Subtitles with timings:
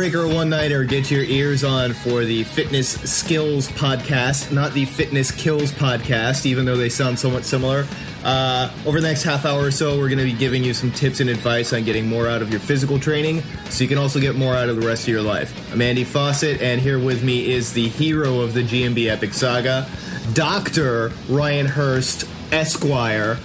[0.00, 5.30] breaker one nighter, get your ears on for the Fitness Skills podcast, not the Fitness
[5.30, 7.86] Kills podcast, even though they sound somewhat similar.
[8.24, 10.90] Uh, over the next half hour or so, we're going to be giving you some
[10.90, 14.18] tips and advice on getting more out of your physical training so you can also
[14.18, 15.70] get more out of the rest of your life.
[15.70, 19.86] I'm Andy Fawcett, and here with me is the hero of the GMB Epic Saga,
[20.32, 21.12] Dr.
[21.28, 23.36] Ryan Hurst, Esquire,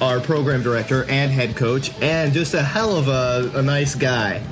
[0.00, 4.42] our program director and head coach, and just a hell of a, a nice guy.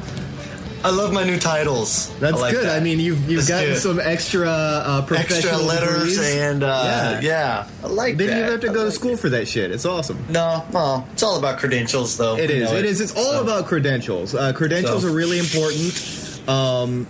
[0.82, 2.08] I love my new titles.
[2.20, 2.64] That's I like good.
[2.64, 2.76] that.
[2.76, 6.36] I mean, you've you've That's gotten some extra uh, professional extra letters degrees.
[6.36, 7.20] and uh, Yeah.
[7.20, 7.68] yeah.
[7.84, 8.38] I like Didn't that.
[8.38, 9.70] even have to I go to like school for that shit.
[9.72, 10.16] It's awesome.
[10.28, 10.30] it.
[10.30, 12.36] No, well, it's all about credentials, though.
[12.38, 12.70] It is.
[12.70, 13.00] Know, it is.
[13.02, 14.34] It's all So- about credentials.
[14.34, 15.08] Uh, credentials So.
[15.08, 16.40] are really important.
[16.48, 17.06] Um,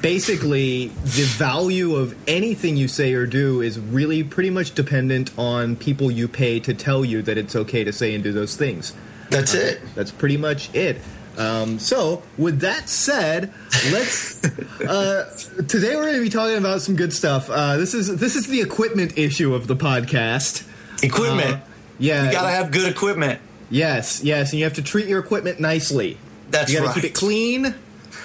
[0.00, 5.76] basically, the value of anything you say or do is really pretty much dependent on
[5.76, 8.94] people you pay to tell you that it's okay to say and do those things.
[9.30, 9.80] That's it.
[9.94, 10.98] That's pretty much it.
[11.36, 13.52] Um, so, with that said,
[13.90, 14.44] let's.
[14.76, 15.30] Uh,
[15.68, 17.50] today we're going to be talking about some good stuff.
[17.50, 20.68] Uh, this is this is the equipment issue of the podcast.
[21.02, 21.56] Equipment.
[21.56, 21.60] Uh,
[21.98, 23.40] yeah, you gotta have good equipment.
[23.70, 26.18] Yes, yes, and you have to treat your equipment nicely.
[26.50, 26.74] That's right.
[26.74, 26.94] you gotta right.
[26.94, 27.64] keep it clean.
[27.64, 27.72] You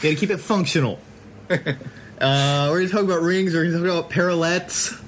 [0.01, 0.99] gotta keep it functional.
[1.49, 1.55] uh,
[2.69, 3.53] we're gonna talk about rings.
[3.53, 5.01] We're gonna talk about parallettes.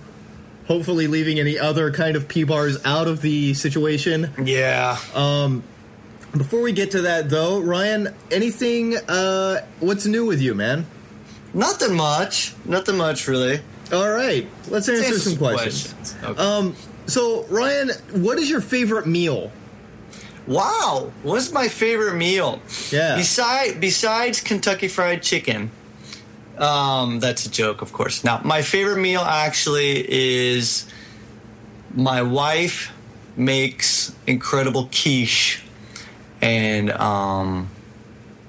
[0.68, 4.32] Hopefully, leaving any other kind of P bars out of the situation.
[4.44, 4.98] Yeah.
[6.36, 8.98] Before we get to that, though, Ryan, anything?
[8.98, 10.86] Uh, what's new with you, man?
[11.54, 12.56] Nothing much.
[12.66, 13.60] Nothing much, really.
[13.92, 15.94] All right, let's answer Answer some some questions.
[15.94, 16.24] questions.
[16.24, 16.42] Okay.
[16.42, 16.76] Um,
[17.06, 19.52] so Ryan, what is your favorite meal?
[20.48, 22.60] Wow, what's my favorite meal?
[22.92, 23.16] Yeah.
[23.16, 25.70] Beside besides Kentucky Fried Chicken,
[26.58, 28.24] um, that's a joke, of course.
[28.24, 30.88] Now, my favorite meal actually is
[31.94, 32.92] my wife
[33.38, 35.63] makes incredible quiche,
[36.44, 37.70] and um,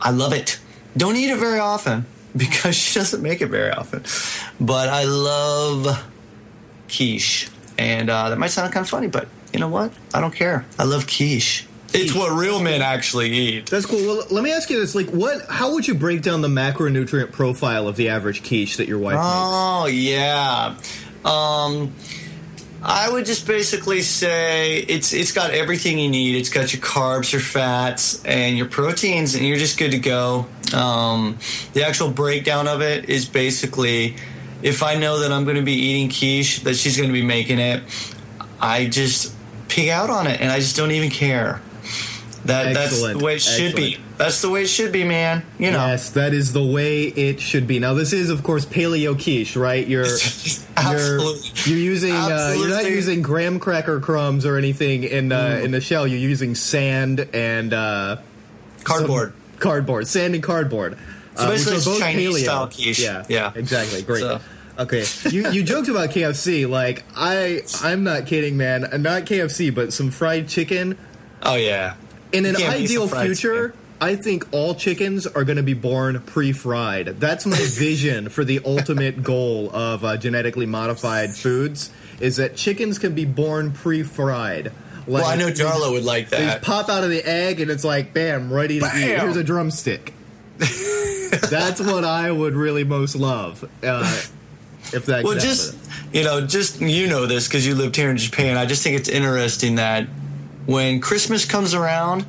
[0.00, 0.58] I love it.
[0.96, 2.04] Don't eat it very often
[2.36, 4.02] because she doesn't make it very often,
[4.60, 6.04] but I love
[6.88, 9.92] quiche, and uh, that might sound kind of funny, but you know what?
[10.12, 10.66] I don't care.
[10.78, 11.66] I love quiche.
[11.96, 13.66] It's what real men actually eat.
[13.66, 14.04] That's cool.
[14.04, 15.46] Well, let me ask you this: like, what?
[15.48, 19.14] How would you break down the macronutrient profile of the average quiche that your wife
[19.14, 19.24] makes?
[19.24, 20.76] Oh yeah.
[21.24, 21.94] Um,
[22.86, 26.36] I would just basically say it's it's got everything you need.
[26.36, 30.46] It's got your carbs, your fats, and your proteins, and you're just good to go.
[30.74, 31.38] Um,
[31.72, 34.16] the actual breakdown of it is basically
[34.62, 37.24] if I know that I'm going to be eating quiche, that she's going to be
[37.24, 37.82] making it,
[38.60, 39.34] I just
[39.68, 41.62] pig out on it, and I just don't even care.
[42.44, 43.96] That that's the way it should be.
[44.18, 45.42] That's the way it should be, man.
[45.58, 45.86] You know.
[45.86, 47.78] Yes, that is the way it should be.
[47.78, 49.86] Now, this is, of course, paleo quiche, right?
[49.86, 50.04] You're
[50.76, 51.48] Absolutely.
[51.64, 55.70] you're, you're using uh, you're not using graham cracker crumbs or anything in uh, in
[55.70, 56.06] the shell.
[56.06, 58.16] You're using sand and uh,
[58.84, 59.32] Cardboard.
[59.58, 60.98] cardboard, sand and cardboard.
[61.36, 62.42] So uh, basically are both Chinese paleo.
[62.42, 63.00] style quiche.
[63.00, 63.52] Yeah, Yeah.
[63.54, 64.02] exactly.
[64.02, 64.20] Great.
[64.20, 64.40] So-
[64.76, 66.68] Okay, you you joked about KFC.
[66.68, 68.80] Like I, I'm not kidding, man.
[69.02, 70.98] Not KFC, but some fried chicken.
[71.44, 71.94] Oh yeah.
[72.34, 73.78] In an You can't beat ideal future, chicken.
[74.00, 77.20] I think all chickens are going to be born pre-fried.
[77.20, 81.90] That's my vision for the ultimate goal of uh, genetically modified foods:
[82.20, 84.72] is that chickens can be born pre-fried.
[85.06, 86.38] Like, Well, I know Jarlo would like that.
[86.38, 88.90] They just pop out of the egg, and it's like, bam, ready to eat.
[88.90, 89.20] Bam.
[89.20, 90.12] Here's a drumstick.
[90.58, 93.64] That's what I would really most love.
[93.82, 94.04] Uh,
[94.92, 96.10] if that Well, just happen.
[96.12, 98.56] you know, just you know this because you lived here in Japan.
[98.56, 100.06] I just think it's interesting that
[100.66, 102.24] when Christmas comes around,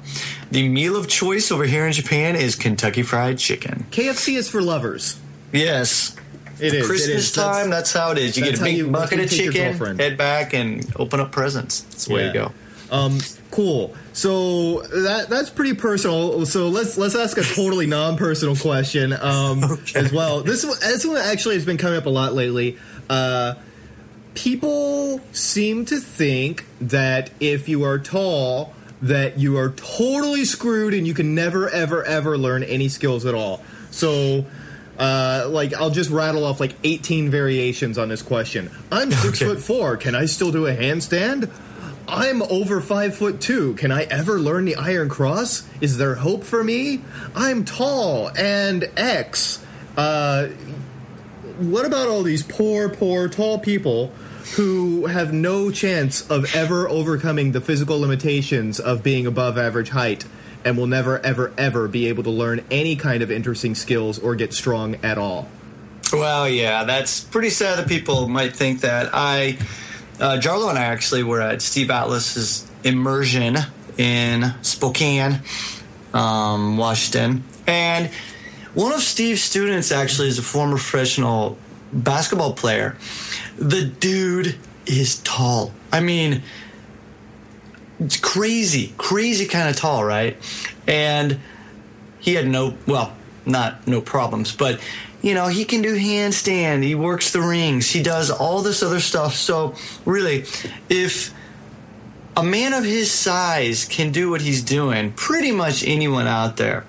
[0.51, 3.85] the meal of choice over here in Japan is Kentucky Fried Chicken.
[3.91, 5.19] KFC is for lovers.
[5.51, 6.16] Yes.
[6.59, 6.85] It is.
[6.88, 7.34] Christmas is.
[7.34, 8.38] That's- time, that's, how it is.
[8.38, 10.53] You get a big you- bucket of that's how you take your chicken, head back,
[10.53, 11.81] and open up presents.
[11.81, 12.28] That's the way Yeah.
[12.28, 12.51] you go.
[12.91, 13.18] Um,
[13.51, 13.95] cool.
[14.13, 16.45] So that that's pretty personal.
[16.45, 20.00] So let's let's ask a totally non-personal question um, Okay.
[20.00, 20.41] as well.
[20.44, 22.78] This one- this one actually has been coming up a lot lately.
[23.09, 23.56] Uh,
[24.35, 31.07] people seem to think that if you are tall, that you are totally screwed and
[31.07, 33.63] you can never ever ever learn any skills at all.
[33.92, 34.45] So.
[34.98, 38.71] Uh, like I'll just rattle off like 18 variations on this question.
[38.89, 39.51] I'm six Okay.
[39.51, 39.98] foot four.
[39.98, 41.51] Can I still do a handstand?
[42.07, 43.74] I'm over five foot two.
[43.74, 45.68] Can I ever learn the Iron Cross?
[45.81, 47.01] Is there hope for me?
[47.36, 49.60] I'm tall and X.
[49.98, 50.48] Uh,
[51.60, 54.13] what about all these poor, poor, tall people
[54.53, 60.25] who have no chance of ever overcoming the physical limitations of being above average height
[60.63, 64.36] and will never, ever, ever be able to learn any kind of interesting skills or
[64.36, 65.47] get strong at all?
[66.13, 69.09] Well, yeah, that's pretty sad that people might think that.
[69.13, 69.57] I,
[70.19, 73.57] uh, Jarlo and I actually were at Steve Atlas's immersion
[73.98, 75.41] in Spokane,
[76.13, 78.09] um, Washington, and
[78.74, 81.57] one of Steve's students actually is a former professional
[81.95, 82.97] basketball player.
[83.57, 84.56] The dude
[84.86, 85.71] is tall.
[85.92, 86.44] I mean,
[88.00, 90.38] it's crazy, crazy kind of tall, right?
[90.88, 91.39] And
[92.19, 93.15] he had no, well,
[93.45, 94.80] not no problems, but
[95.21, 99.00] you know, he can do handstand, he works the rings, he does all this other
[99.00, 99.33] stuff.
[99.33, 99.74] So,
[100.06, 100.45] really,
[100.88, 101.33] if
[102.38, 106.86] a man of his size can do what he's doing, pretty much anyone out there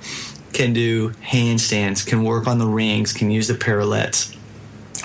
[0.52, 4.35] can do handstands, can work on the rings, can use the parallettes.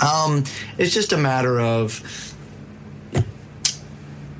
[0.01, 0.43] Um,
[0.77, 2.01] it's just a matter of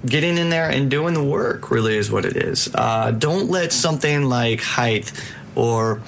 [0.05, 3.71] getting in there and doing the work really is what it is uh, don't let
[3.71, 5.11] something like height
[5.53, 6.01] or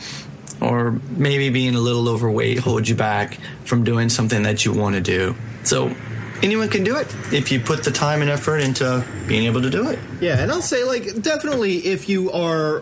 [0.59, 4.95] or maybe being a little overweight hold you back from doing something that you want
[4.95, 5.95] to do so
[6.41, 9.69] anyone can do it if you put the time and effort into being able to
[9.69, 12.81] do it Yeah, and I'll say like definitely if you are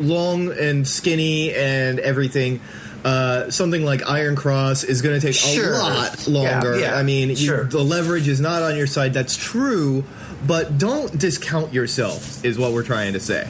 [0.00, 2.60] long and skinny and everything.
[3.04, 5.74] Uh, something like Iron Cross is going to take Sure.
[5.74, 6.78] a lot Yeah, longer.
[6.78, 7.64] yeah, I mean, you, sure.
[7.64, 9.12] the leverage is not on your side.
[9.12, 10.04] That's true,
[10.46, 12.44] but don't discount yourself.
[12.44, 13.48] Is what we're trying to say.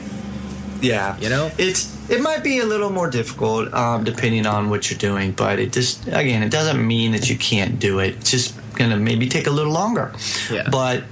[0.81, 1.51] yeah You know?
[1.59, 5.57] it's it might be a little more difficult um, depending on what you're doing but
[5.59, 9.29] it just again it doesn't mean that you can't do it it's just gonna maybe
[9.29, 10.11] take a little longer
[10.51, 10.67] Yeah.
[10.69, 11.03] but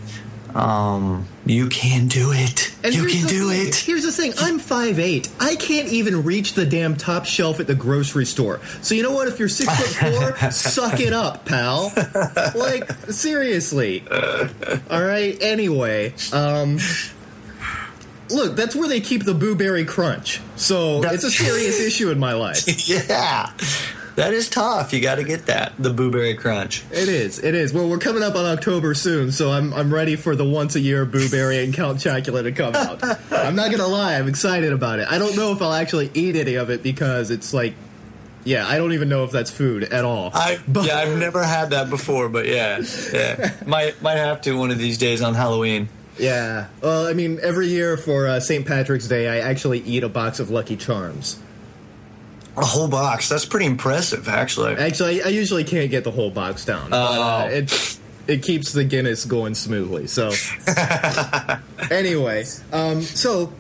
[0.53, 4.59] um, you can do it And you can do thing- it Here's the thing: I'm
[4.59, 5.29] 5'8".
[5.39, 8.59] I can't even reach the damn top shelf at the grocery store.
[8.81, 9.27] So you know what?
[9.27, 11.91] If you're six foot four, suck it up, pal.
[12.55, 14.03] Like seriously.
[14.89, 15.35] All right.
[15.41, 16.77] Anyway, um,
[18.29, 20.41] look, that's where they keep the blueberry Crunch.
[20.55, 22.63] So That's- it's a serious issue in my life.
[22.87, 23.51] yeah
[24.15, 27.39] that is tough you got to get that the Boo Berry crunch It is.
[27.43, 27.73] It is.
[27.73, 30.79] Well, we're coming up on October soon, so I'm I'm ready for the once a
[30.79, 33.03] year blueberry and Count Chocula to come out.
[33.31, 35.07] I'm not gonna lie, I'm excited about it.
[35.09, 37.73] I don't know if I'll actually eat any of it because it's like,
[38.43, 40.31] yeah, I don't even know if that's food at all.
[40.33, 42.81] I But- yeah, I've never had that before, but yeah,
[43.13, 45.89] yeah, might might have to one of these days on Halloween.
[46.17, 46.67] Yeah.
[46.81, 48.65] Well, I mean, every year for uh, St.
[48.67, 51.39] Patrick's Day, I actually eat a box of Lucky Charms.
[52.57, 53.29] A whole box.
[53.29, 54.75] That's pretty impressive, actually.
[54.75, 56.89] Actually, I usually can't get the whole box down.
[56.89, 57.47] but, uh, Oh.
[57.49, 60.07] it it keeps the Guinness going smoothly.
[60.07, 60.31] So
[61.91, 63.51] anyway, um, so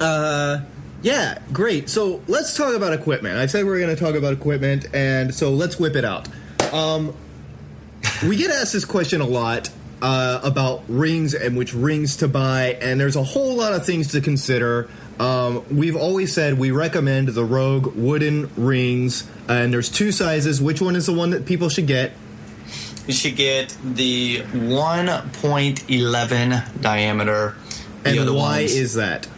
[0.00, 0.60] uh,
[1.02, 1.88] yeah, great.
[1.88, 3.36] So let's talk about equipment.
[3.38, 6.28] I said we are going to talk about equipment, and so let's whip it out.
[6.72, 7.14] Um,
[8.26, 9.70] we get asked this question a lot
[10.02, 14.08] uh, about rings and which rings to buy, and there's a whole lot of things
[14.12, 14.88] to consider.
[15.18, 20.60] Um, we've always said we recommend the Rogue wooden rings, and there's two sizes.
[20.60, 22.12] Which one is the one that people should get?
[23.06, 27.54] You should get the 1.11 diameter.
[28.04, 29.28] And why ones- is that?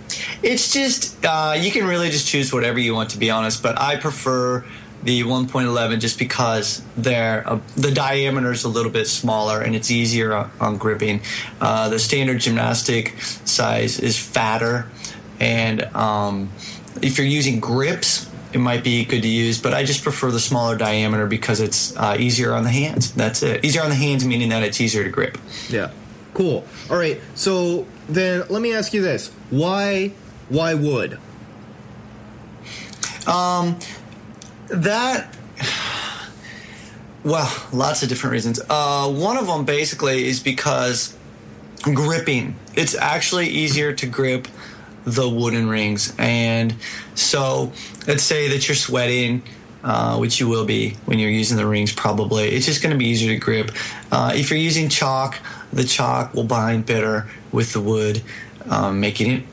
[0.43, 3.79] It's just uh, you can really just choose whatever you want to be honest, but
[3.79, 4.65] I prefer
[5.03, 9.91] the 1.11 just because they're uh, the diameter is a little bit smaller and it's
[9.91, 11.21] easier on, on gripping.
[11.61, 14.89] Uh, the standard gymnastic size is fatter,
[15.41, 16.51] and um,
[17.03, 18.27] if you're using grips.
[18.51, 21.95] It might be good to use, but I just prefer the smaller diameter because it's
[21.99, 23.13] uh, easier on the hands.
[23.13, 23.63] That's it.
[23.63, 25.37] Easier on the hands, meaning that it's easier to grip.
[25.69, 25.91] Yeah.
[26.33, 26.65] Cool.
[26.89, 27.21] All right.
[27.35, 29.31] So then let me ask you this.
[29.51, 30.13] Why
[30.49, 31.19] why wood?
[34.69, 35.35] That,
[37.25, 38.61] well, lots of different reasons.
[38.69, 41.17] Uh, one of them basically is because
[41.83, 42.57] gripping.
[42.75, 44.49] It's actually easier to grip
[45.15, 46.75] the wooden rings, and
[47.15, 47.73] so
[48.07, 49.43] let's say that you're sweating.
[49.85, 52.49] Uh, which you will be when you're using the rings, probably.
[52.49, 53.71] It's just going to be easier to grip.
[54.11, 55.39] Uh, if you're using chalk,
[55.73, 58.21] the chalk will bind better with the wood,
[58.69, 59.45] um, making it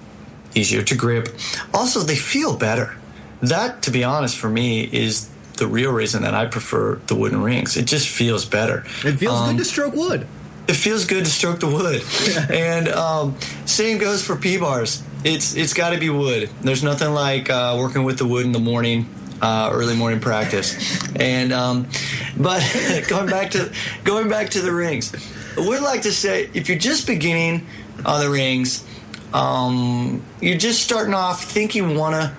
[0.56, 1.30] easier to grip.
[1.76, 2.96] Also, they feel better.
[3.44, 7.44] That, to be honest, for me, is the real reason that I prefer the wooden
[7.44, 7.78] rings.
[7.78, 8.80] It just feels better.
[9.06, 10.26] It feels Um, good to stroke wood.
[10.68, 12.02] it feels good to stroke the wood.
[12.52, 15.04] and um, same goes for P bars.
[15.26, 16.52] It's it's got to be wood.
[16.62, 19.10] There's nothing like uh, working with the wood in the morning,
[19.42, 21.04] uh, early morning practice.
[21.16, 21.88] And um,
[22.38, 22.62] but
[23.10, 25.16] going back to going back to the rings,
[25.58, 27.66] I would like to say if you're just beginning
[28.06, 28.86] on the rings,
[29.34, 32.32] um, you're just starting off, think you want to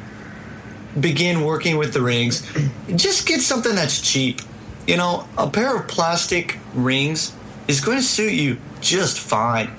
[1.00, 2.48] begin working with the rings,
[2.94, 4.42] just get something that's cheap.
[4.86, 7.32] You know, a pair of plastic rings
[7.66, 9.72] is going to suit you just fine.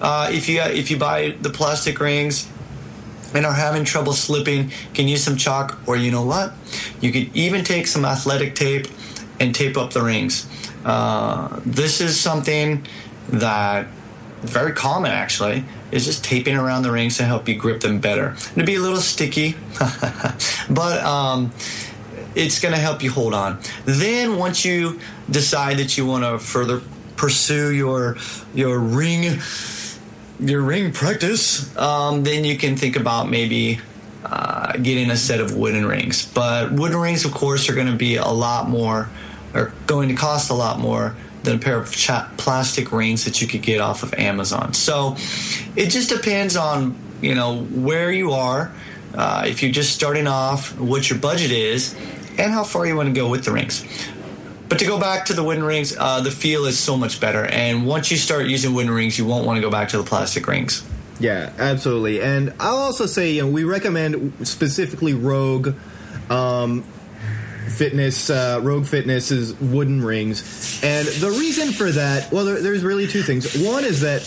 [0.00, 2.51] Uh, if you if you buy the plastic rings
[3.34, 6.52] and are having trouble slipping, can use some chalk, or you know what,
[7.00, 8.86] you could even take some athletic tape
[9.40, 10.46] and tape up the rings.
[10.84, 12.86] Uh, this is something
[13.28, 13.86] that
[14.42, 18.34] very common actually is just taping around the rings to help you grip them better.
[18.52, 19.56] It'd be a little sticky,
[20.70, 21.52] but um,
[22.34, 23.60] it's going to help you hold on.
[23.84, 26.82] Then once you decide that you want to further
[27.16, 28.16] pursue your
[28.54, 29.38] your ring
[30.40, 33.80] your ring practice, um, then you can think about maybe
[34.24, 36.24] uh, getting a set of wooden rings.
[36.26, 39.08] But wooden rings, of course, are going to be a lot more,
[39.54, 41.90] are going to cost a lot more than a pair of
[42.36, 44.74] plastic rings that you could get off of Amazon.
[44.74, 45.16] So
[45.76, 48.72] it just depends on you know where you are.
[49.14, 51.94] Uh, if you're just starting off, what your budget is,
[52.38, 53.84] and how far you want to go with the rings.
[54.72, 57.44] But to go back to the wooden rings, uh, the feel is so much better.
[57.44, 60.02] And once you start using wooden rings, you won't want to go back to the
[60.02, 60.82] plastic rings.
[61.20, 62.22] Yeah, absolutely.
[62.22, 65.74] And I'll also say, you know, we recommend specifically Rogue
[66.30, 66.84] um,
[67.68, 70.80] Fitness, uh, Rogue Fitness's wooden rings.
[70.82, 73.54] And the reason for that, well, there, there's really two things.
[73.54, 74.22] One is that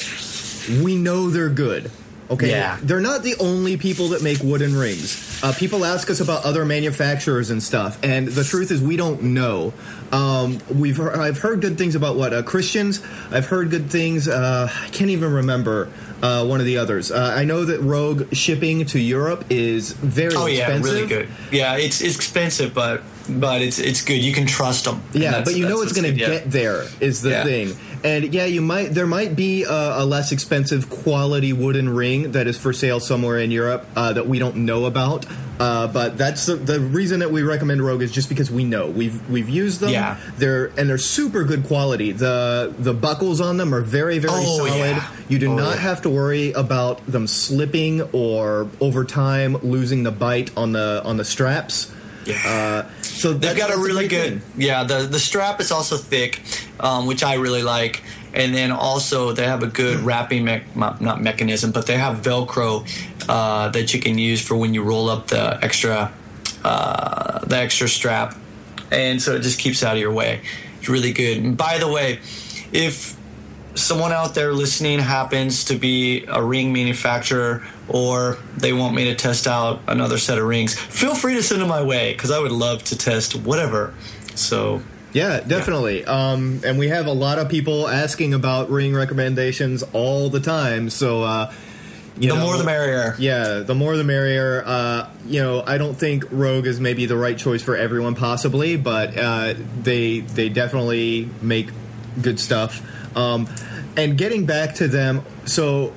[0.84, 1.90] we know they're good.
[2.30, 2.78] Okay, Yeah.
[2.82, 5.40] they're not the only people that make wooden rings.
[5.44, 9.22] Uh, people ask us about other manufacturers and stuff, and the truth is we don't
[9.22, 9.74] know.
[10.12, 13.00] Um, we've I've heard good things about what uh, Christians.
[13.32, 14.28] I've heard good things.
[14.28, 15.90] Uh, I can't even remember
[16.24, 17.12] uh, one of the others.
[17.12, 20.94] Uh, I know that Rogue shipping to Europe is very Oh yeah, expensive.
[20.94, 21.28] really good.
[21.52, 24.22] Yeah, it's it's expensive, but but it's it's good.
[24.22, 25.02] You can trust them.
[25.14, 27.44] Yeah, but you know it's going to get there is the Yeah.
[27.44, 27.76] thing.
[28.04, 29.70] And yeah, you might there might be a,
[30.02, 34.28] a less expensive quality wooden ring that is for sale somewhere in Europe uh, that
[34.28, 35.26] we don't know about.
[35.58, 38.88] Uh, but that's the, the reason that we recommend Rogue is just because we know
[38.88, 39.90] we've we've used them.
[39.90, 40.18] Yeah.
[40.38, 42.12] they're and they're super good quality.
[42.12, 44.76] the The buckles on them are very very Oh, solid.
[44.98, 45.08] yeah.
[45.30, 45.82] You do Oh, not yeah.
[45.82, 51.18] have to worry about them slipping or over time losing the bite on the on
[51.18, 51.92] the straps.
[52.26, 52.42] Yeah.
[52.46, 54.62] Uh, so They've got a really good, thing.
[54.62, 54.84] yeah.
[54.84, 56.42] The the strap is also thick,
[56.80, 58.04] um, which I really like.
[58.34, 62.84] And then also they have a good wrapping me- not mechanism, but they have Velcro
[63.30, 66.12] uh, that you can use for when you roll up the extra
[66.64, 68.36] uh, the extra strap,
[68.92, 70.42] and so it just keeps out of your way.
[70.80, 71.38] It's really good.
[71.38, 72.20] And by the way,
[72.74, 73.15] if
[73.76, 79.16] someone out there listening happens to be a ring manufacturer or they want me to
[79.16, 82.40] test out another set of rings, feel free to send them my way because I
[82.40, 83.94] would love to test whatever.
[84.36, 84.82] So,
[85.14, 86.04] Yeah, definitely.
[86.06, 90.90] Um, and we have a lot of people asking about ring recommendations all the time.
[90.90, 91.54] So, uh,
[92.18, 93.16] you the know, more the merrier.
[93.20, 94.64] Yeah, the more the merrier.
[94.66, 98.78] Uh, you know, I don't think Rogue is maybe the right choice for everyone, possibly,
[98.78, 101.70] but uh, they they definitely make
[102.22, 102.82] good stuff.
[103.16, 103.48] Um,
[103.98, 105.94] and getting back to them, so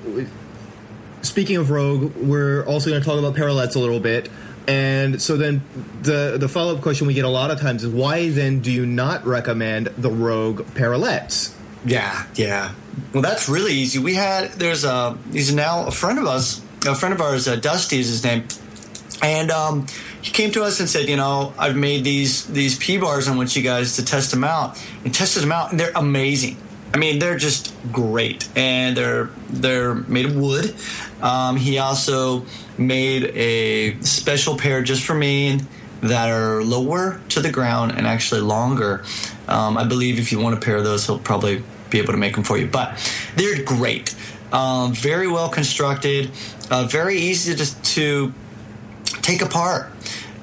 [1.23, 4.31] speaking of Rogue, we're also going to talk about parallettes a little bit.
[4.67, 5.63] And so then
[6.03, 8.71] the the follow up question we get a lot of times is why then do
[8.71, 11.55] you not recommend the Rogue parallettes?
[11.87, 12.75] Yeah, yeah.
[13.15, 13.99] Well, that's really easy.
[13.99, 17.57] We had there's a he's now a friend of us, a friend of ours, uh,
[17.57, 18.47] Dusty is his name,
[19.23, 19.87] and um,
[20.21, 23.27] he came to us and said, you know, I've made these these P bars.
[23.27, 26.59] I want you guys to test them out, and tested them out, and they're amazing.
[26.93, 30.75] I mean, they're just great, and they're they're made of wood.
[31.21, 32.45] Um, he also
[32.79, 35.61] made a special pair just for me
[36.01, 39.05] that are lower to the ground and actually longer.
[39.49, 42.19] Um, I believe if you want a pair of those, he'll probably be able to
[42.19, 42.67] make them for you.
[42.67, 42.99] But
[43.37, 44.15] they're great,
[44.53, 46.31] um, very well constructed,
[46.71, 48.33] uh, very easy to, to
[49.23, 49.91] take apart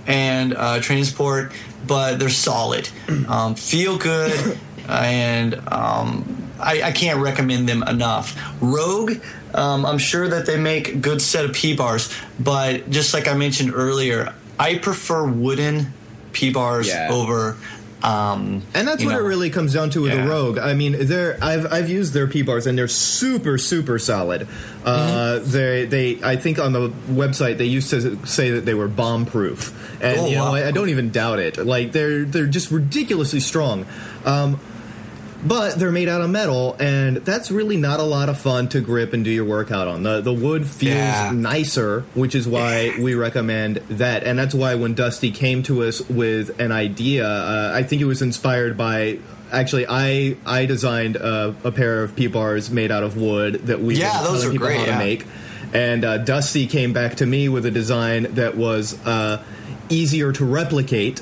[0.07, 1.53] and uh, transport,
[1.87, 2.89] but they're solid,
[3.27, 4.57] um, feel good,
[4.89, 8.37] and um, I, I can't recommend them enough.
[8.61, 9.13] Rogue,
[9.53, 13.27] um, I'm sure that they make a good set of P bars, but just like
[13.27, 15.93] I mentioned earlier, I prefer wooden
[16.33, 17.09] P bars Yeah.
[17.11, 17.57] over.
[18.03, 20.23] Um, And that's what know, it really comes down to with Yeah.
[20.25, 20.59] the Rogue.
[20.59, 24.47] I mean, they're I've I've used their P bars and they're super super solid.
[24.83, 25.51] Uh, Mm-hmm.
[25.51, 29.25] they they I think on the website they used to say that they were bomb
[29.25, 29.73] proof,
[30.03, 30.53] and Oh, you know wow.
[30.55, 31.57] I, I don't even doubt it.
[31.57, 33.87] Like they're they're just ridiculously strong.
[34.23, 34.59] Um,
[35.47, 38.81] but they're made out of metal, and that's really not a lot of fun to
[38.81, 40.03] grip and do your workout on.
[40.03, 41.31] The the wood feels Yeah.
[41.33, 44.23] nicer, which is why we recommend that.
[44.23, 48.05] And that's why when Dusty came to us with an idea, uh, I think it
[48.05, 49.19] was inspired by.
[49.51, 53.79] Actually, I I designed a, a pair of P bars made out of wood that
[53.81, 54.97] we Yeah, those are people great, how to yeah.
[54.97, 55.25] make.
[55.73, 59.43] And uh, Dusty came back to me with a design that was uh,
[59.89, 61.21] easier to replicate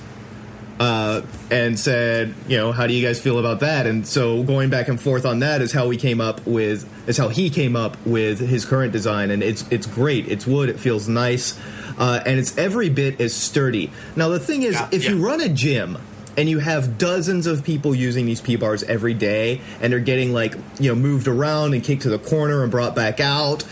[0.83, 3.87] uh, and said, you know, how do you guys feel about that?
[3.87, 7.15] And so going back and forth on that is how we came up with is
[7.15, 10.27] how he came up with his current design, and it's it's great.
[10.27, 10.67] It's wood.
[10.67, 11.57] It feels nice,
[11.97, 13.91] uh, and it's every bit as sturdy.
[14.17, 15.97] Now the thing is, Yeah, if you run a gym.
[16.35, 20.33] And you have dozens of people using these P bars every day, and they're getting
[20.33, 23.63] like you know moved around and kicked to the corner and brought back out.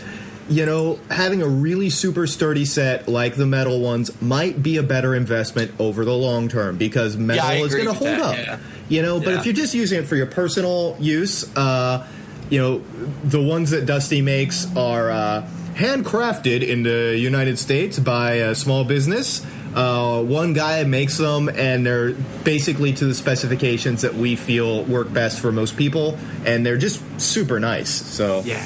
[0.48, 4.82] You know, having a really super sturdy set like the metal ones might be a
[4.82, 8.36] better investment over the long term because metal I is going to hold that, up.
[8.36, 8.58] yeah.
[8.88, 9.38] You know, but Yeah.
[9.40, 12.06] if you're just using it for your personal use, uh,
[12.50, 12.82] you know,
[13.24, 18.84] the ones that Dusty makes are uh, handcrafted in the United States by a small
[18.84, 19.44] business.
[19.74, 22.12] Uh, one guy makes them, and they're
[22.44, 27.00] basically to the specifications that we feel work best for most people, and they're just
[27.18, 27.88] super nice.
[27.90, 28.62] So Yeah.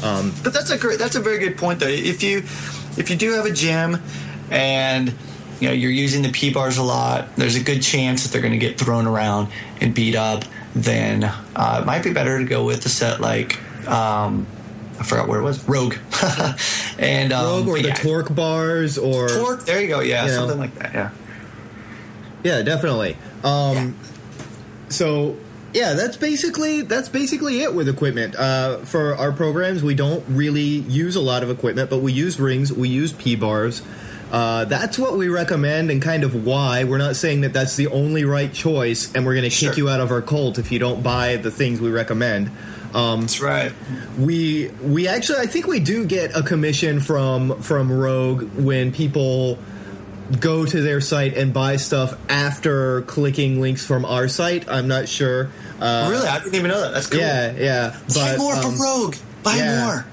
[0.00, 0.98] But that's a great.
[0.98, 1.86] That's a very good point, though.
[1.88, 2.38] If you
[2.96, 3.98] if you do have a gym
[4.50, 5.12] and
[5.60, 8.40] you know you're using the P bars a lot, there's a good chance that they're
[8.42, 9.48] going to get thrown around
[9.80, 10.44] and beat up.
[10.74, 14.46] Then uh, it might be better to go with a set like um,
[15.00, 15.94] I forgot where it was Rogue
[16.98, 17.94] and um, Rogue or the yeah.
[17.94, 19.64] torque bars or Torque.
[19.64, 20.00] There you go.
[20.00, 20.36] Yeah, You know.
[20.38, 20.92] something like that.
[20.94, 21.10] Yeah.
[22.44, 23.16] Yeah, definitely.
[23.44, 23.96] Um,
[24.88, 25.36] So
[25.72, 28.34] yeah, that's basically that's basically it with equipment.
[28.36, 32.40] Uh, for our programs, we don't really use a lot of equipment, but we use
[32.40, 33.82] rings, we use P bars.
[34.30, 36.84] Uh, that's what we recommend, and kind of why.
[36.84, 39.88] We're not saying that that's the only right choice, and we're going to kick you
[39.88, 42.50] out of our cult if you don't buy the things we recommend.
[42.94, 43.72] Um, That's right.
[44.18, 49.58] we we actually I think we do get a commission from from Rogue when people
[50.40, 54.68] go to their site and buy stuff after clicking links from our site.
[54.68, 55.50] I'm not sure.
[55.80, 56.92] Uh, really, I didn't even know that.
[56.92, 57.20] That's cool.
[57.20, 58.00] Yeah, yeah.
[58.14, 59.16] Buy But more um, from Rogue.
[59.42, 59.84] Buy yeah.
[59.84, 60.06] more.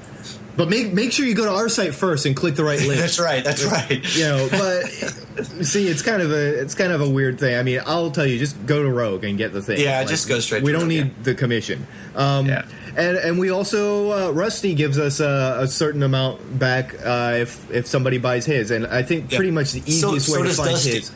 [0.57, 2.99] but make make sure you go to our site first and click the right link.
[2.99, 3.43] That's right.
[3.43, 4.15] That's right.
[4.15, 4.83] you know, but
[5.65, 7.55] see, it's kind of a it's kind of a weird thing.
[7.55, 9.79] I mean, I'll tell you, just go to Rogue and get the thing.
[9.79, 11.23] Yeah, just go straight We don't Rogue, need yeah.
[11.23, 11.87] the commission.
[12.15, 12.65] Um, Yeah.
[12.97, 17.69] And and we also uh, Rusty gives us a, a certain amount back uh, if
[17.71, 19.37] if somebody buys his, and I think Yeah.
[19.37, 20.91] pretty much the easiest so way to find Dusty.
[20.91, 21.11] his.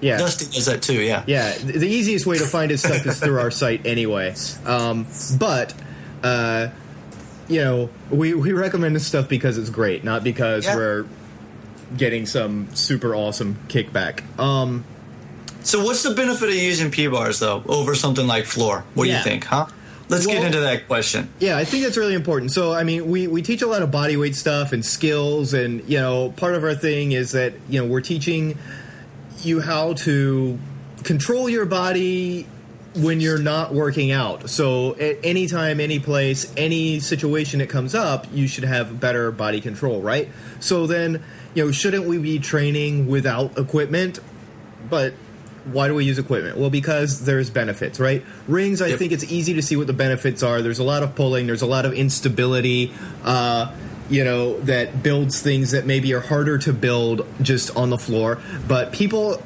[0.00, 0.18] Yeah.
[0.18, 1.00] Dusty does that too.
[1.00, 1.24] Yeah.
[1.26, 4.34] Yeah, th- the easiest way to find his stuff is through our site anyway.
[4.66, 5.06] Um,
[5.38, 5.72] but,
[6.22, 6.68] uh,
[7.48, 10.76] you know, we, we recommend this stuff because it's great, not because Yeah.
[10.76, 11.06] we're
[11.96, 14.20] getting some super awesome kickback.
[14.38, 14.84] Um,
[15.62, 18.84] So what's the benefit of using P bars though over something like floor?
[18.92, 19.66] What do you think, huh?
[20.08, 21.32] Let's get into that question.
[21.40, 22.52] yeah, I think that's really important.
[22.52, 25.88] So, I mean, we, we teach a lot of body weight stuff and skills, and,
[25.88, 28.58] you know, part of our thing is that, you know, we're teaching
[29.42, 30.58] you how to
[31.04, 32.46] control your body
[32.96, 34.48] when you're not working out.
[34.48, 39.32] So at any time, any place, any situation that comes up, you should have better
[39.32, 40.30] body control, right?
[40.60, 41.22] So then,
[41.54, 44.20] you know, shouldn't we be training without equipment?
[44.88, 45.14] But
[45.72, 46.56] why do we use equipment?
[46.58, 48.22] Well, because there's benefits, right?
[48.48, 48.98] Rings, I Yep.
[48.98, 50.60] think it's easy to see what the benefits are.
[50.62, 52.92] There's a lot of pulling, there's a lot of instability,
[53.24, 53.70] uh,
[54.10, 58.38] you know, that builds things that maybe are harder to build just on the floor.
[58.68, 59.42] But people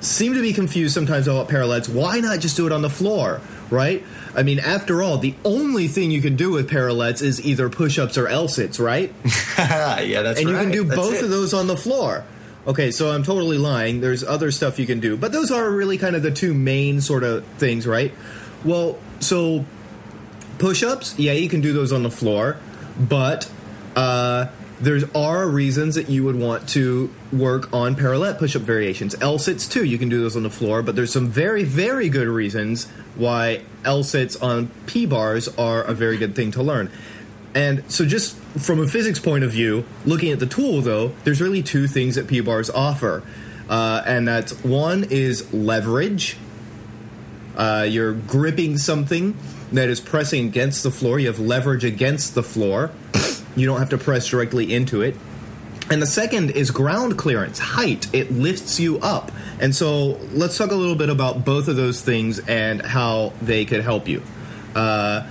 [0.00, 1.88] seem to be confused sometimes about parallettes.
[1.88, 4.02] Why not just do it on the floor, right?
[4.34, 7.98] I mean, after all, the only thing you can do with parallettes is either push
[7.98, 9.12] ups or L sits, right?
[9.58, 10.38] yeah, that's right.
[10.38, 11.24] and you can do That's both it.
[11.24, 12.24] of those on the floor.
[12.66, 14.00] Okay, so I'm totally lying.
[14.00, 17.00] There's other stuff you can do, but those are really kind of the two main
[17.00, 18.12] sort of things, right?
[18.64, 19.64] Well, so
[20.58, 22.58] push-ups, yeah, you can do those on the floor,
[22.98, 23.50] but
[23.96, 24.48] uh,
[24.80, 29.14] there are reasons that you would want to work on parallel push-up variations.
[29.20, 32.08] L sits too, you can do those on the floor, but there's some very, very
[32.08, 36.90] good reasons why L sits on P bars are a very good thing to learn.
[37.54, 41.40] And so, just from a physics point of view, looking at the tool, though, there's
[41.40, 43.22] really two things that P bars offer.
[43.68, 46.36] Uh, and that's one is leverage.
[47.56, 49.36] Uh, you're gripping something
[49.72, 51.18] that is pressing against the floor.
[51.18, 52.90] You have leverage against the floor.
[53.56, 55.16] You don't have to press directly into it.
[55.90, 58.14] And the second is ground clearance, height.
[58.14, 59.32] It lifts you up.
[59.60, 63.64] And so let's talk a little bit about both of those things and how they
[63.64, 64.22] could help you.
[64.74, 65.28] Uh,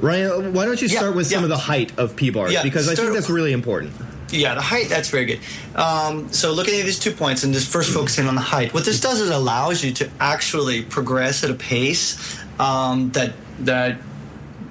[0.00, 1.44] Ryan, why don't you Yeah, start with some yeah.
[1.44, 2.52] of the height of P bars?
[2.52, 3.92] Yeah, because I think that's really important.
[4.30, 5.40] Yeah, the height, that's very good.
[5.76, 8.84] Um, so looking at these two points and just first focusing on the height, what
[8.84, 13.98] this does is allows you to actually progress at a pace um, that that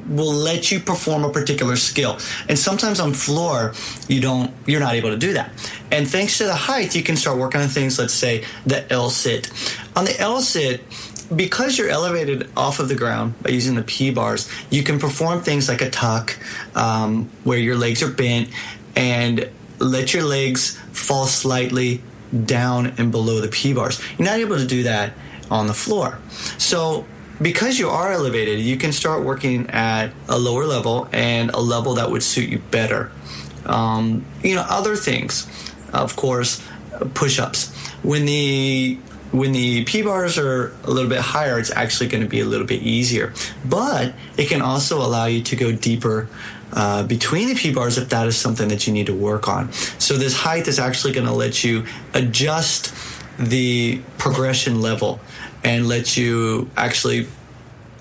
[0.10, 2.20] will let you perform a particular skill.
[2.48, 3.74] And sometimes on floor,
[4.08, 5.52] you don't you're not able to do that.
[5.90, 9.10] And thanks to the height, you can start working on things, let's say the L
[9.10, 9.50] sit.
[9.96, 10.82] On the L sit,
[11.34, 15.42] because you're elevated off of the ground by using the P bars, you can perform
[15.42, 16.38] things like a tuck,
[16.76, 18.50] um, where your legs are bent,
[18.96, 22.02] and let your legs fall slightly
[22.46, 24.02] down and below the P bars.
[24.18, 25.14] You're not able to do that
[25.50, 26.20] on the floor.
[26.58, 27.06] So
[27.42, 31.96] because you are elevated, you can start working at a lower level and a level
[31.96, 33.12] that would suit you better.
[33.66, 35.48] Um, you know, other things,
[35.92, 36.66] of course,
[37.14, 37.76] push-ups.
[38.04, 39.00] When the
[39.36, 42.46] when the P bars are a little bit higher, it's actually going to be a
[42.46, 43.34] little bit easier.
[43.66, 46.30] But it can also allow you to go deeper
[46.74, 49.72] uh, between the P bars if that is something that you need to work on.
[50.00, 52.94] So this height is actually going to let you adjust
[53.38, 55.20] the progression level
[55.64, 57.28] and let you actually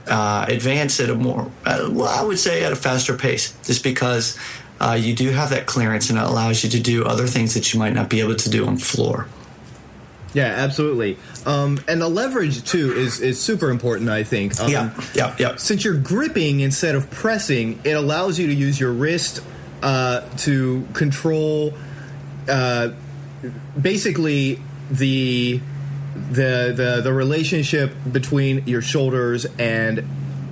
[0.06, 3.82] uh, advance at a more, uh, well, I would say at a faster pace, just
[3.82, 4.38] because
[4.80, 7.72] uh, you do have that clearance and it allows you to do other things that
[7.72, 9.26] you might not be able to do on floor.
[10.34, 11.16] Yeah, absolutely.
[11.46, 14.10] Um, and the leverage too is is super important.
[14.10, 14.60] I think.
[14.60, 15.56] Um, yeah, yeah, yeah.
[15.56, 19.42] Since you're gripping instead of pressing, it allows you to use your wrist
[19.82, 21.74] uh, to control,
[22.48, 22.90] uh,
[23.80, 25.60] basically the
[26.30, 30.06] the the the relationship between your shoulders and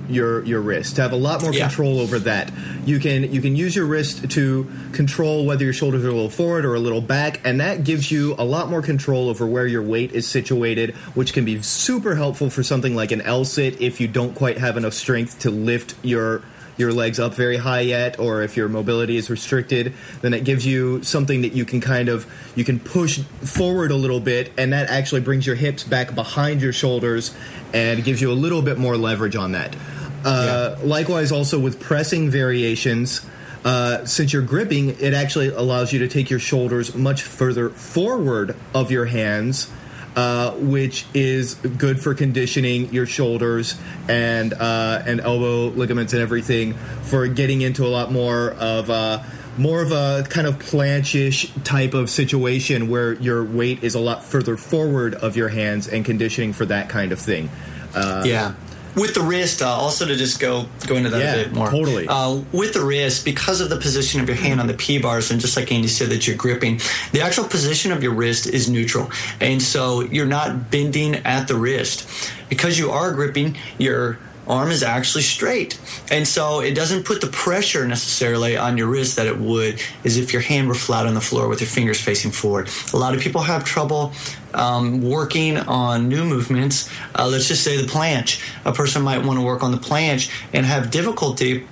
[0.09, 1.67] your your wrist to have a lot more Yeah.
[1.67, 2.51] control over that.
[2.85, 6.29] You can you can use your wrist to control whether your shoulders are a little
[6.29, 9.67] forward or a little back, and that gives you a lot more control over where
[9.67, 13.81] your weight is situated, which can be super helpful for something like an L sit
[13.81, 16.41] if you don't quite have enough strength to lift your
[16.77, 20.65] your legs up very high yet or if your mobility is restricted then it gives
[20.65, 24.73] you something that you can kind of you can push forward a little bit and
[24.73, 27.35] that actually brings your hips back behind your shoulders
[27.73, 29.75] and gives you a little bit more leverage on that.
[30.23, 33.25] Uh, likewise also with pressing variations
[33.65, 38.55] uh, since you're gripping it actually allows you to take your shoulders much further forward
[38.73, 39.69] of your hands
[40.15, 46.73] uh, which is good for conditioning your shoulders and uh, and elbow ligaments and everything
[47.03, 49.25] for getting into a lot more of a
[49.57, 54.23] more of a kind of planchish type of situation where your weight is a lot
[54.23, 57.49] further forward of your hands and conditioning for that kind of thing.
[57.93, 58.53] Uh, yeah.
[58.95, 61.69] With the wrist, uh, also to just go go into that Yeah, a bit more.
[61.69, 62.07] totally.
[62.07, 65.31] Uh, with the wrist, because of the position of your hand on the P bars,
[65.31, 66.79] and just like Andy said, that you're gripping,
[67.11, 71.55] the actual position of your wrist is neutral, and so you're not bending at the
[71.55, 72.07] wrist.
[72.49, 75.79] Because you are gripping, your arm is actually straight,
[76.11, 80.17] and so it doesn't put the pressure necessarily on your wrist that it would as
[80.17, 82.69] if your hand were flat on the floor with your fingers facing forward.
[82.93, 84.13] A lot of people have trouble
[84.53, 86.89] um, working on new movements.
[87.15, 88.41] Uh, let's just say the planche.
[88.65, 91.67] A person might want to work on the planche and have difficulty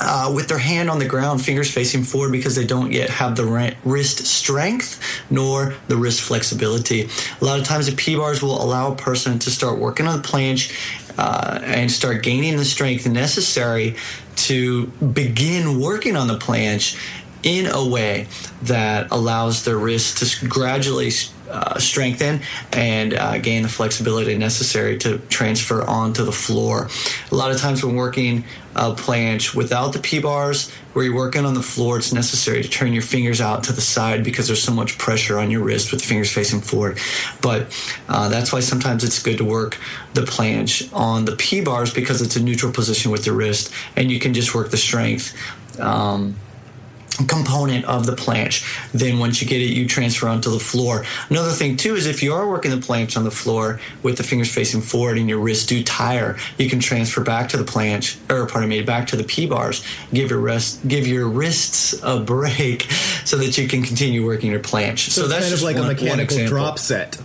[0.00, 3.36] uh, with their hand on the ground, fingers facing forward, because they don't yet have
[3.36, 7.08] the wrist strength nor the wrist flexibility.
[7.40, 10.20] A lot of times, the P bars will allow a person to start working on
[10.20, 10.72] the planche
[11.18, 13.96] uh, and start gaining the strength necessary
[14.36, 16.96] to begin working on the planche
[17.42, 18.26] in a way
[18.62, 21.10] that allows their wrist to gradually
[21.50, 22.40] uh, strengthen
[22.72, 26.88] and uh, gain the flexibility necessary to transfer onto the floor.
[27.30, 28.44] A lot of times when working
[28.78, 32.68] a planche without the P bars, where you're working on the floor, it's necessary to
[32.68, 35.90] turn your fingers out to the side because there's so much pressure on your wrist
[35.90, 36.98] with fingers facing forward.
[37.42, 37.76] But
[38.08, 39.78] uh, that's why sometimes it's good to work
[40.14, 44.10] the planche on the P bars because it's a neutral position with the wrist and
[44.10, 45.36] you can just work the strength.
[45.80, 46.36] Um,
[47.26, 48.64] component of the planche.
[48.92, 51.04] Then once you get it, you transfer onto the floor.
[51.30, 54.22] Another thing too is if you are working the planche on the floor with the
[54.22, 58.16] fingers facing forward and your wrists do tire, you can transfer back to the planche,
[58.30, 59.84] or pardon me, back to the P bars.
[60.12, 62.82] Give your wrist, give your wrists a break
[63.24, 65.10] so that you can continue working your planche.
[65.10, 67.18] So, So, that's kind of just like a mechanical drop set.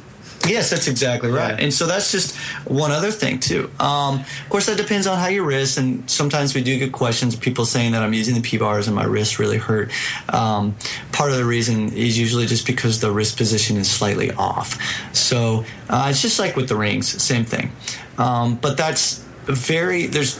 [0.48, 1.58] Yes, that's exactly right.
[1.58, 1.64] Yeah.
[1.64, 2.36] And so that's just
[2.68, 3.72] one other thing too.
[3.80, 5.78] Um, of course, that depends on how your wrist.
[5.78, 8.88] And sometimes we do get questions, of people saying that I'm using the P bars
[8.88, 9.92] and my wrists really hurt.
[10.30, 10.76] Um,
[11.12, 14.78] part of the reason is usually just because the wrist position is slightly off.
[15.16, 17.72] So uh, it's just like with the rings, same thing.
[18.18, 20.40] Um, but that's very there's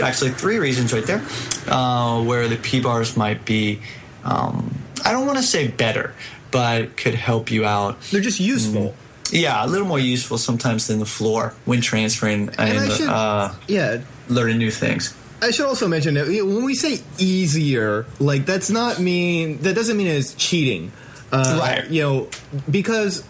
[0.00, 1.24] actually three reasons right there
[1.68, 3.80] uh, where the P bars might be.
[4.24, 6.14] Um, I don't want to say better,
[6.50, 8.94] but could help you out They're just useful.
[9.32, 13.52] Yeah, a little more useful sometimes than the floor when transferring and, I should- uh,
[13.68, 15.14] Yeah, learning new things.
[15.42, 19.96] I should also mention that when we say easier, like that's not mean that doesn't
[19.96, 20.92] mean it's cheating,
[21.30, 21.90] uh, Right.
[21.90, 22.28] You know,
[22.70, 23.22] because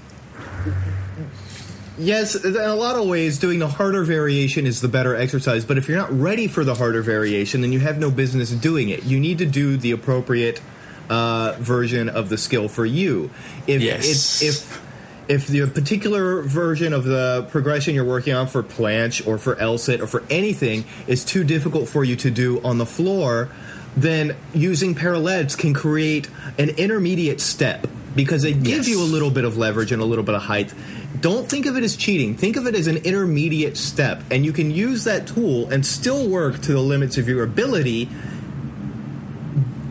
[1.99, 5.65] yes, in a lot of ways, doing the harder variation is the better exercise.
[5.65, 8.89] But if you're not ready for the harder variation, then you have no business doing
[8.89, 9.05] it.
[9.05, 10.61] You need to do the appropriate
[11.09, 13.31] uh, version of the skill for you.
[13.67, 14.07] If Yes.
[14.09, 14.86] it's if
[15.29, 20.01] if the particular version of the progression you're working on for planche or for L-sit
[20.01, 23.49] or for anything is too difficult for you to do on the floor,
[23.97, 28.97] then using parallels can create an intermediate step because it gives Yes.
[28.97, 30.73] you a little bit of leverage and a little bit of height.
[31.21, 32.37] Don't think of it as cheating.
[32.37, 36.29] Think of it as an intermediate step, and you can use that tool and still
[36.29, 38.09] work to the limits of your ability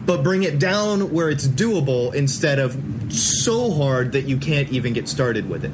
[0.05, 4.93] but bring it down where it's doable instead of so hard that you can't even
[4.93, 5.71] get started with it.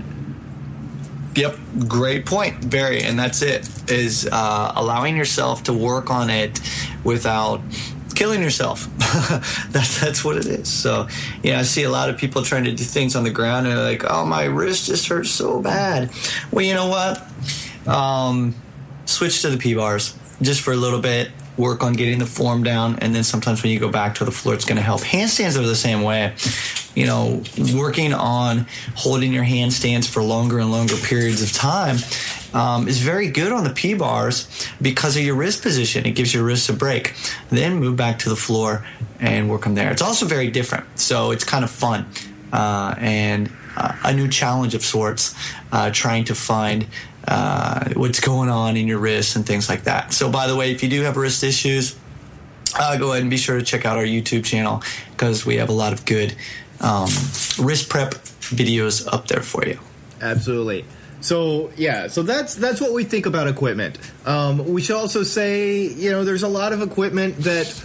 [1.36, 3.68] Yep, great point, Barry, and that's it.
[3.90, 6.60] Is uh, allowing yourself to work on it
[7.04, 7.62] without
[8.16, 8.88] killing yourself.
[9.72, 10.68] that's that's what it is.
[10.68, 11.08] So,
[11.42, 13.80] yeah, I see a lot of people trying to do things on the ground and
[13.80, 16.12] like, "Oh, my wrist just hurts so bad."
[16.52, 17.26] Well, you know what?
[17.88, 18.56] Um,
[19.06, 21.32] switch to the P bars just for a little bit.
[21.58, 24.32] Work on getting the form down, and then sometimes when you go back to the
[24.32, 25.02] floor, it's going to help.
[25.02, 26.34] Handstands are the same way.
[26.96, 31.98] You know, working on holding your handstands for longer and longer periods of time
[32.54, 34.48] um, is very good on the P bars
[34.82, 36.06] because of your wrist position.
[36.06, 37.14] It gives your wrists a break.
[37.50, 38.86] Then move back to the floor
[39.20, 39.92] and work them there.
[39.92, 42.08] It's also very different, so it's kind of fun
[42.52, 45.36] uh, and uh, a new challenge of sorts,
[45.72, 46.88] uh, trying to find
[47.28, 50.12] uh, what's going on in your wrists and things like that.
[50.12, 51.96] So, by the way, if you do have wrist issues,
[52.78, 55.70] uh, go ahead and be sure to check out our YouTube channel because we have
[55.70, 56.36] a lot of good
[56.82, 57.10] um,
[57.60, 58.14] wrist prep
[58.52, 59.80] videos up there for you.
[60.22, 60.86] Absolutely.
[61.22, 63.98] So yeah, so that's that's what we think about equipment.
[64.26, 67.84] Um, we should also say, you know, there's a lot of equipment that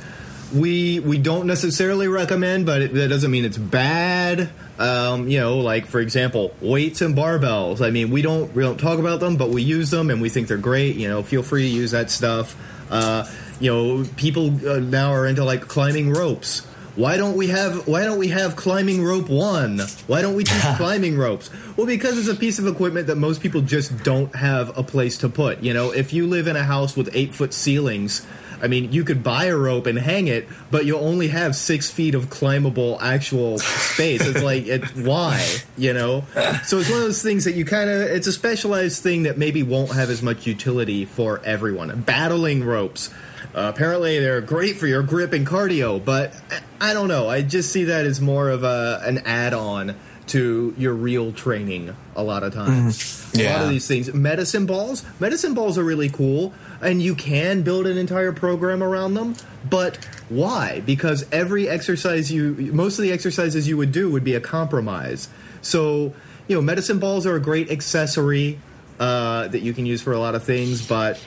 [0.54, 4.48] we we don't necessarily recommend, but it, that doesn't mean it's bad.
[4.78, 7.84] Um, you know, like for example, weights and barbells.
[7.86, 10.30] I mean, we don't we don't talk about them, but we use them and we
[10.30, 10.96] think they're great.
[10.96, 12.56] You know, feel free to use that stuff.
[12.90, 13.30] Uh,
[13.60, 16.66] you know, people uh, now are into like climbing ropes.
[16.96, 19.80] Why don't we have Why don't we have climbing rope one?
[20.06, 21.50] Why don't we teach climbing ropes?
[21.76, 25.18] Well, because it's a piece of equipment that most people just don't have a place
[25.18, 25.62] to put.
[25.62, 28.26] You know, if you live in a house with eight foot ceilings,
[28.62, 31.90] I mean, you could buy a rope and hang it, but you'll only have six
[31.90, 34.26] feet of climbable actual space.
[34.26, 35.46] It's like, it, why?
[35.76, 36.24] You know?
[36.64, 39.36] So it's one of those things that you kind of, it's a specialized thing that
[39.36, 42.00] maybe won't have as much utility for everyone.
[42.00, 43.10] Battling ropes.
[43.56, 46.34] Uh, apparently, they're great for your grip and cardio, but
[46.78, 47.30] I don't know.
[47.30, 51.96] I just see that as more of a, an add on to your real training
[52.14, 52.98] a lot of times.
[52.98, 53.50] Mm, yeah.
[53.50, 54.12] A lot of these things.
[54.12, 55.04] Medicine balls.
[55.20, 59.36] Medicine balls are really cool, and you can build an entire program around them.
[59.68, 59.96] But
[60.28, 60.82] why?
[60.84, 65.28] Because every exercise you, most of the exercises you would do would be a compromise.
[65.62, 66.12] So,
[66.46, 68.60] you know, medicine balls are a great accessory
[68.98, 71.24] uh, that you can use for a lot of things, but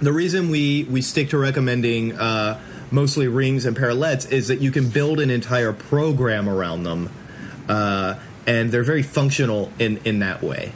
[0.00, 4.70] the reason we, we stick to recommending uh, mostly rings and parallettes is that you
[4.70, 7.10] can build an entire program around them.
[7.68, 10.72] Uh, and they're very functional in in that way.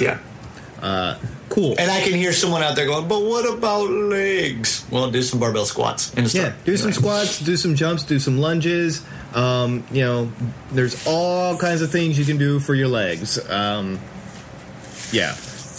[0.00, 0.18] Yeah.
[0.80, 1.74] Uh, cool.
[1.78, 5.40] And I can hear someone out there going, "But what about legs?" Well, do some
[5.40, 6.12] barbell squats.
[6.16, 6.76] Yeah, do anyway.
[6.76, 9.02] some squats, do some jumps, do some lunges.
[9.34, 10.32] Um, you know,
[10.72, 13.38] there's all kinds of things you can do for your legs.
[13.48, 14.00] Um,
[15.12, 15.34] yeah,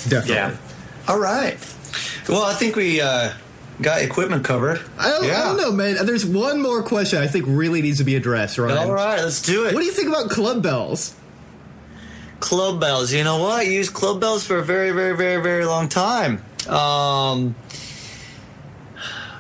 [0.08, 0.36] definitely.
[0.36, 0.58] Yeah.
[1.08, 1.58] All right.
[2.30, 3.34] Well, I think we uh,
[3.82, 4.82] got equipment covered.
[4.98, 5.40] I don't, yeah.
[5.40, 6.06] I don't, know, man.
[6.06, 8.78] There's one more question I think really needs to be addressed, right?
[8.78, 9.74] All right, let's do it.
[9.74, 11.16] What do you think about club bells?
[12.40, 13.14] Club bells.
[13.14, 13.60] You know what?
[13.60, 16.44] I used club bells for a very, very, very, very long time.
[16.68, 17.56] Um,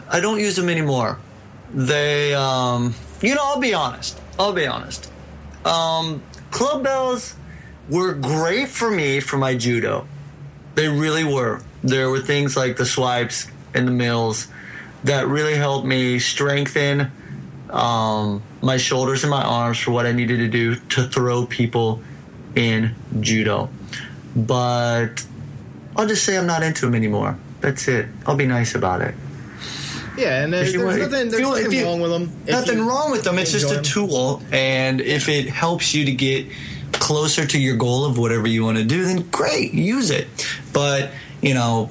[0.09, 1.19] I don't use them anymore.
[1.73, 4.19] They, um, you know, I'll be honest.
[4.39, 5.11] I'll be honest.
[5.65, 7.35] Um, club bells
[7.89, 10.07] were great for me for my judo.
[10.75, 11.61] They really were.
[11.87, 14.47] There were things like the swipes, and the mills
[15.03, 17.11] that really helped me strengthen
[17.69, 22.01] um, my shoulders and my arms for what I needed to do to throw people
[22.55, 23.69] in judo.
[24.35, 25.25] But
[25.95, 27.37] I'll just say I'm not into them anymore.
[27.61, 28.07] That's it.
[28.25, 29.15] I'll be nice about it.
[30.17, 32.31] Yeah, and there's, there's nothing, there's nothing you, wrong with them.
[32.47, 33.37] Nothing wrong with them.
[33.37, 36.47] It's just a tool, and if it helps you to get
[36.91, 40.27] closer to your goal of whatever you want to do, then great, use it.
[40.73, 41.89] But you know,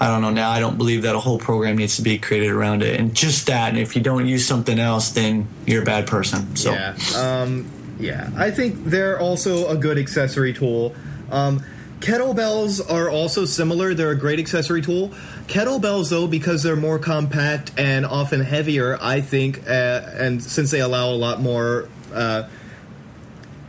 [0.00, 0.50] I don't know now.
[0.50, 3.46] I don't believe that a whole program needs to be created around it, and just
[3.46, 3.68] that.
[3.68, 6.56] And if you don't use something else, then you're a bad person.
[6.56, 8.30] So yeah, um, yeah.
[8.36, 10.94] I think they're also a good accessory tool.
[11.30, 11.64] Um,
[12.00, 13.94] kettlebells are also similar.
[13.94, 15.10] They're a great accessory tool.
[15.46, 20.80] Kettlebells, though, because they're more compact and often heavier, I think, uh, and since they
[20.80, 22.48] allow a lot more, uh,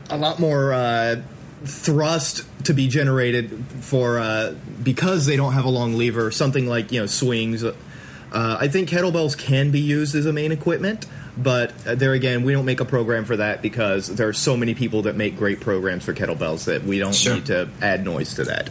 [0.09, 1.21] a lot more uh,
[1.63, 6.91] thrust to be generated for uh, because they don't have a long lever, something like
[6.91, 7.63] you know swings.
[7.63, 7.73] Uh,
[8.33, 11.05] I think kettlebells can be used as a main equipment,
[11.37, 14.57] but uh, there again, we don't make a program for that because there are so
[14.57, 17.35] many people that make great programs for kettlebells that we don't sure.
[17.35, 18.69] need to add noise to that.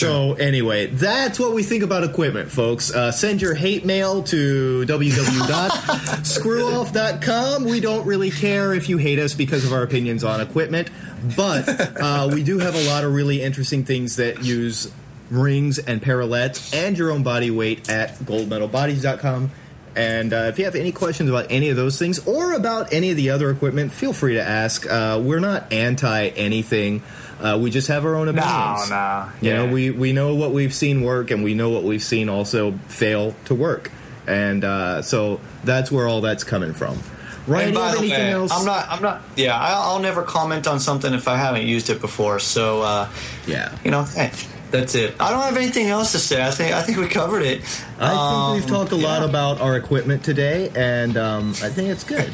[0.00, 2.90] So anyway, that's what we think about equipment, folks.
[2.92, 7.64] Uh, send your hate mail to www.screwoff.com.
[7.64, 10.90] We don't really care if you hate us because of our opinions on equipment,
[11.36, 11.68] but
[12.00, 14.90] uh, we do have a lot of really interesting things that use
[15.30, 19.50] rings and parallettes and your own body weight at goldmedalbodies.com
[19.96, 23.10] And uh, if you have any questions about any of those things or about any
[23.10, 24.88] of the other equipment, feel free to ask.
[24.88, 27.02] Uh, we're not anti anything.
[27.40, 28.90] Uh, we just have our own opinions.
[28.90, 29.28] No, no.
[29.40, 32.28] You know, we, we know what we've seen work, and we know what we've seen
[32.28, 33.90] also fail to work.
[34.26, 36.98] And uh, so that's where all that's coming from.
[37.46, 37.64] Right.
[37.64, 38.52] And do you by have the anything way, else?
[38.52, 38.86] I'm not.
[38.88, 39.22] I'm not.
[39.36, 42.38] Yeah, I'll, I'll never comment on something if I haven't used it before.
[42.38, 43.08] So, uh,
[43.46, 43.76] yeah.
[43.82, 44.30] you know, hey,
[44.70, 45.14] that's it.
[45.20, 46.42] I don't have anything else to say.
[46.46, 47.62] I think I think we covered it.
[47.98, 51.88] I Um, think we've talked a lot about our equipment today, and um, I think
[51.88, 52.32] it's good.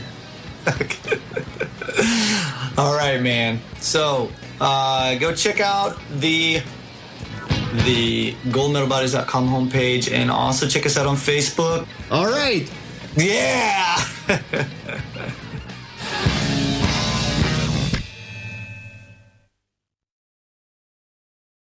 [2.79, 3.61] All right, man.
[3.81, 6.61] So uh, go check out the
[7.85, 11.87] the goldmedalbodies.com homepage and also check us out on Facebook.
[12.11, 12.71] All right.
[13.17, 14.03] Yeah.